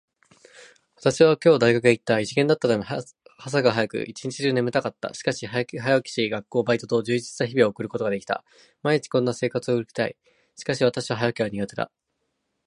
[0.95, 2.19] 私は今日大学に行った。
[2.19, 2.83] 一限だったため、
[3.37, 5.13] 朝が早く、一日中眠たかった。
[5.13, 8.43] しかし、早起きをし、学校、バイトと充実した日を送ることができた。
[8.81, 10.15] 毎日こんな生活を送りたい。
[10.55, 11.91] しかし私は早起きが苦手だ。